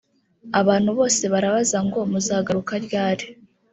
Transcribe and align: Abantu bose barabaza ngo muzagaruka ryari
Abantu 0.59 0.89
bose 0.97 1.23
barabaza 1.33 1.77
ngo 1.87 1.99
muzagaruka 2.11 2.73
ryari 2.85 3.25